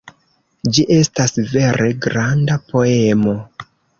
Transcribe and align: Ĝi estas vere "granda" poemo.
Ĝi 0.77 0.85
estas 0.95 1.35
vere 1.51 1.91
"granda" 2.07 2.57
poemo. 2.73 3.39